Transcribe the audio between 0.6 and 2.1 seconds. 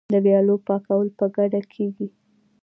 پاکول په ګډه کیږي.